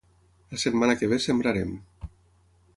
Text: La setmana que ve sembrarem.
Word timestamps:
La 0.53 0.61
setmana 0.63 0.95
que 1.01 1.11
ve 1.13 1.21
sembrarem. 1.27 1.77